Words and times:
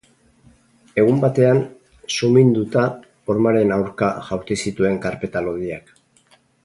Egun 1.01 1.19
batean, 1.25 1.59
suminduta, 2.15 2.85
hormaren 3.35 3.75
aurka 3.77 4.11
jaurti 4.31 4.59
zituen 4.65 4.99
karpeta 5.05 5.45
lodiak. 5.51 5.95